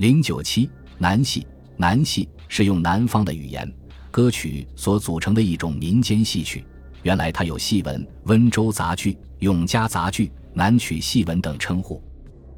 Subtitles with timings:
[0.00, 1.46] 零九七南戏，
[1.76, 3.70] 南戏是用南方的语言
[4.10, 6.64] 歌曲所组成的一种民间戏曲。
[7.02, 12.02] 原来它有戏文、温州杂剧、永嘉杂剧、南曲戏文等称呼。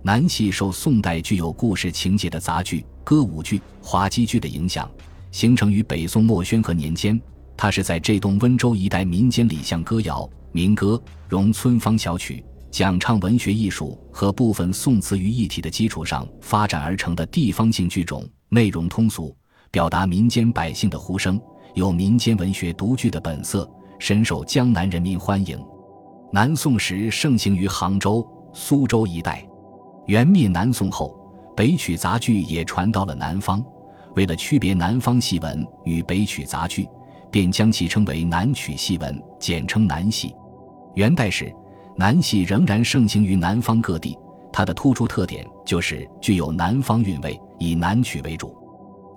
[0.04, 4.88] 南戏受宋代具有故事情节的杂剧、歌舞剧、滑稽剧的影响，
[5.32, 7.20] 形成于北宋末宣和年间。
[7.56, 12.44] 它是在这东温州一带民间礼象歌谣、民歌、融村方小曲。
[12.72, 19.36] 讲唱文学艺术和部分宋词于一体的基础上发展而成的地方性剧种，内容通俗，
[19.70, 21.38] 表达民间百姓的呼声，
[21.74, 25.62] 有民间文学独具的本色，深受江南人民欢迎。
[26.32, 29.46] 南宋时盛行于杭州、苏州一带。
[30.06, 31.14] 元灭南宋后，
[31.54, 33.62] 北曲杂剧也传到了南方。
[34.16, 36.88] 为了区别南方戏文与北曲杂剧，
[37.30, 40.34] 便将其称为南曲戏文，简称南戏。
[40.94, 41.54] 元代时。
[41.96, 44.18] 南戏仍然盛行于南方各地，
[44.52, 48.56] 它的突出特点就是具有南方韵味，以南曲为主。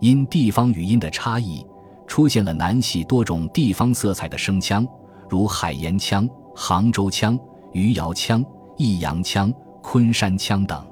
[0.02, 1.66] 因地方语音的差异，
[2.06, 4.86] 出现了南戏多种地方色彩的声腔，
[5.30, 7.40] 如海盐腔、杭州腔、
[7.72, 8.44] 余姚腔、
[8.78, 10.86] 益阳腔、昆山腔等。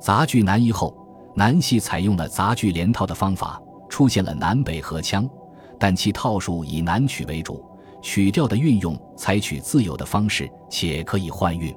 [0.00, 0.96] 杂剧南移后，
[1.34, 5.28] 南戏采用了杂剧连套的方法，出现了南北合腔，
[5.78, 7.62] 但其套数以南曲为主。
[8.02, 11.74] 曲调的运用采取自由的方式，且可以换韵。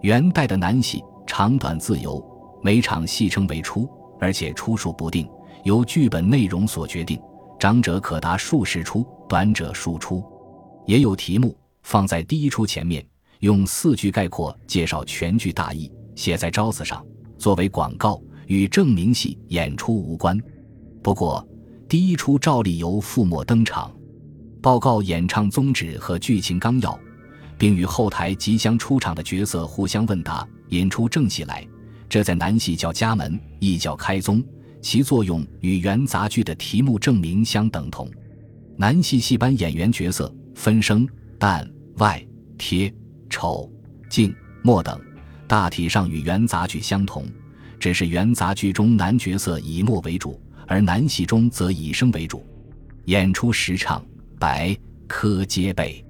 [0.00, 2.22] 元代的南戏长短自由，
[2.62, 3.88] 每场戏称为出，
[4.20, 5.28] 而且出数不定，
[5.64, 7.20] 由剧本内容所决定，
[7.58, 10.24] 长者可达数十出，短者数出。
[10.86, 13.06] 也有题目放在第一出前面，
[13.40, 17.04] 用四句概括介绍全剧大意，写在招子上，
[17.38, 20.36] 作为广告，与正名戏演出无关。
[21.00, 21.46] 不过，
[21.88, 23.94] 第一出照例由覆墨登场。
[24.62, 26.96] 报告演唱宗旨和剧情纲要，
[27.58, 31.66] 并与后台即将出场的角色互相问答，引出正戏来。
[32.08, 34.40] 这在南戏叫家门，亦叫开宗，
[34.80, 38.08] 其作用与原杂剧的题目证明相等同。
[38.76, 41.08] 南戏戏班演员角色分声、
[41.40, 42.24] 旦、外、
[42.56, 42.92] 贴、
[43.28, 43.68] 丑、
[44.08, 44.32] 净、
[44.62, 45.00] 末等，
[45.48, 47.26] 大体上与原杂剧相同，
[47.80, 52.46] 只是原杂剧中男角色以末为主，而南戏中则以声为主。
[53.06, 54.00] 演出时唱。
[54.42, 54.76] 白
[55.06, 56.04] 科皆备，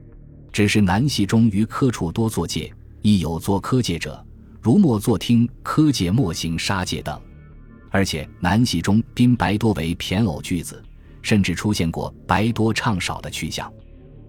[0.51, 2.73] 只是南戏中于科处多作界，
[3.03, 4.25] 亦有作科界者，
[4.63, 7.21] 如莫作听科界莫行杀界等。
[7.91, 10.83] 而且南戏中宾白多为骈偶句子，
[11.21, 13.71] 甚至出现过白多唱少的趋向。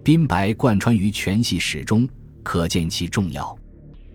[0.03, 2.05] 宾白贯穿于全戏始终，
[2.43, 3.57] 可见其重要。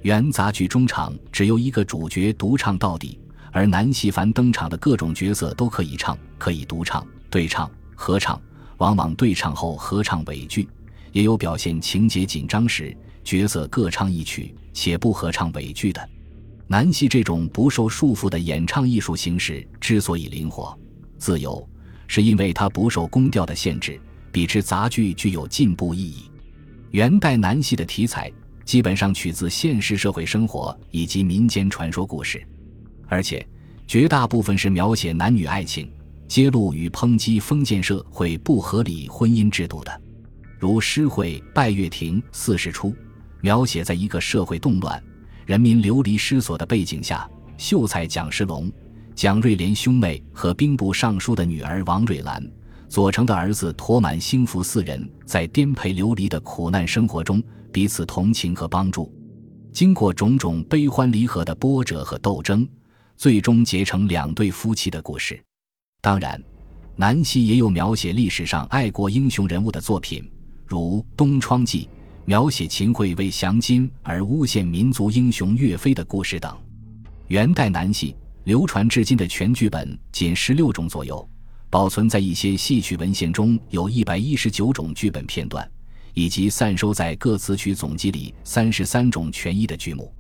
[0.02, 3.18] 原杂剧中场只由一个主角独唱到底，
[3.52, 8.38] 而南戏凡登场的各种角色都可以唱，可以独唱、对唱、合唱。
[8.78, 10.68] 往往对唱后合唱尾句，
[11.12, 16.08] 也有表现情节紧张时角色各唱一曲且不合唱尾句的。
[16.66, 20.78] 南戏这种不受束缚的演唱艺术形式之所以灵活、
[21.16, 21.66] 自由，
[22.06, 24.00] 是因为它不受宫调的限制，
[24.30, 26.30] 比之杂剧具有进步意义。
[26.90, 28.30] 元代南戏的题材
[28.64, 32.46] 基本上取自现实社会生活以及民间传说故事，
[33.06, 33.46] 而且
[33.86, 35.90] 绝大部分是描写男女爱情。
[36.28, 40.00] 揭露与抨击封建社会不合理婚姻制度的，
[40.58, 42.90] 如《诗会·拜月亭四十出》，
[43.40, 45.02] 描写在一个社会动乱、
[45.46, 48.70] 人民流离失所的背景下，秀才蒋世龙、
[49.14, 52.46] 蒋瑞莲兄妹和兵部尚书的女儿王瑞兰、
[52.88, 59.10] 左丞的儿子驮满兴福四人在颠沛流离的苦难生活中彼此同情和帮助，
[59.72, 62.68] 经过种种悲欢离合的波折和斗争，
[63.16, 65.42] 最终结成两对夫妻的故事。
[66.00, 66.40] 当然，
[66.94, 70.30] 南戏也有描写历史上爱国英雄人物的作品，
[70.64, 71.82] 如《东窗记》，
[72.24, 76.56] 描写秦桧为降金而诬陷民族英雄岳飞的故事等。
[77.26, 78.14] 元代南戏
[78.44, 81.28] 流传至今的全剧本仅十六种左右，
[81.68, 85.68] 保存在一些戏曲文献中有一百一十九种剧本片段，
[86.14, 90.14] 以及散收在各词曲总集里三十三种全译的剧目。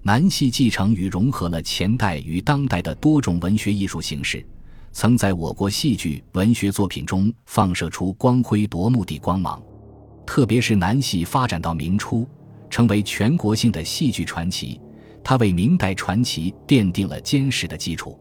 [0.00, 4.42] 南戏继承与融合了前代与当代的多种文学艺术形式。
[4.92, 9.62] 曾在我国戏剧文学作品中放射出光辉夺目的光芒，
[10.26, 12.26] 特别是南戏发展到明初，
[12.68, 14.80] 成为全国性的戏剧传奇，
[15.22, 18.18] 它为明代传奇奠定了坚实的基础。